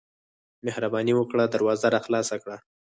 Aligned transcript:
مهرباني 0.65 1.13
وکړه 1.15 1.43
دروازه 1.55 1.87
راخلاصه 1.95 2.35
کړه. 2.43 2.57